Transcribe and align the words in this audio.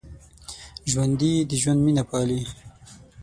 ژوندي 0.91 1.33
د 1.49 1.51
ژوند 1.61 1.79
مینه 1.85 2.03
پالي 2.09 2.41